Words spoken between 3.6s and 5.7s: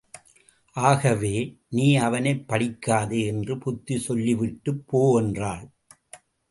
புத்தி சொல்லிவிட்டுப் போ என்றாள்.